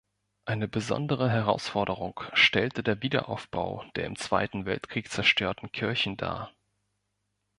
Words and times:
Eine 0.45 0.67
besondere 0.67 1.29
Herausforderung 1.29 2.21
stellte 2.33 2.81
der 2.81 3.03
Wiederaufbau 3.03 3.85
der 3.95 4.05
im 4.07 4.15
Zweiten 4.15 4.65
Weltkrieg 4.65 5.11
zerstörten 5.11 5.71
Kirchen 5.71 6.17
dar. 6.17 6.51